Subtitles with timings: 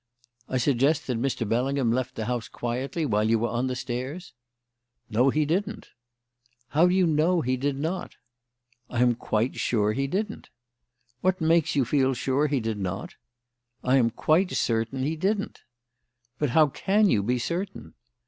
[0.49, 1.47] "I suggest that Mr.
[1.47, 4.33] Bellingham left the house quietly while you were on the stairs?"
[5.11, 5.89] "No, he didn't."
[6.69, 8.15] "How do you know he did not?"
[8.89, 10.49] "I am quite sure he didn't."
[11.21, 13.13] "What makes you feel sure he did not?"
[13.83, 15.61] "I am quite certain he didn't."
[16.39, 17.93] "But how can you be certain?"